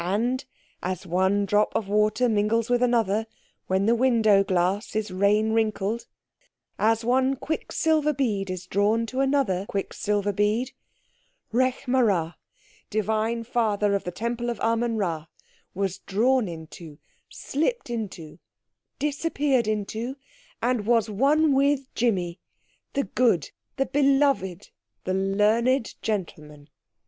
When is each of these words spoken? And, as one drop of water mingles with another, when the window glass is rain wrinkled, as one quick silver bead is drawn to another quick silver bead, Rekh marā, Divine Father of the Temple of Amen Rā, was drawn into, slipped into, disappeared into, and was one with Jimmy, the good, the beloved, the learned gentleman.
And, 0.03 0.43
as 0.81 1.05
one 1.05 1.45
drop 1.45 1.75
of 1.75 1.87
water 1.87 2.27
mingles 2.27 2.71
with 2.71 2.81
another, 2.81 3.27
when 3.67 3.85
the 3.85 3.93
window 3.93 4.43
glass 4.43 4.95
is 4.95 5.11
rain 5.11 5.53
wrinkled, 5.53 6.07
as 6.79 7.05
one 7.05 7.35
quick 7.35 7.71
silver 7.71 8.11
bead 8.11 8.49
is 8.49 8.65
drawn 8.65 9.05
to 9.05 9.19
another 9.19 9.67
quick 9.69 9.93
silver 9.93 10.33
bead, 10.33 10.71
Rekh 11.53 11.85
marā, 11.85 12.33
Divine 12.89 13.43
Father 13.43 13.93
of 13.93 14.03
the 14.03 14.11
Temple 14.11 14.49
of 14.49 14.59
Amen 14.61 14.97
Rā, 14.97 15.27
was 15.75 15.99
drawn 15.99 16.47
into, 16.47 16.97
slipped 17.29 17.91
into, 17.91 18.39
disappeared 18.97 19.67
into, 19.67 20.15
and 20.63 20.87
was 20.87 21.11
one 21.11 21.53
with 21.53 21.93
Jimmy, 21.93 22.39
the 22.93 23.03
good, 23.03 23.51
the 23.77 23.85
beloved, 23.85 24.71
the 25.03 25.13
learned 25.13 25.93
gentleman. 26.01 26.69